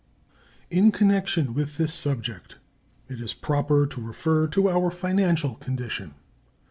In 0.71 0.91
connection 0.91 1.53
with 1.53 1.77
this 1.77 1.93
subject 1.93 2.57
it 3.07 3.19
is 3.21 3.35
proper 3.35 3.85
to 3.85 4.01
refer 4.01 4.47
to 4.47 4.67
our 4.67 4.89
financial 4.89 5.53
condition. 5.53 6.15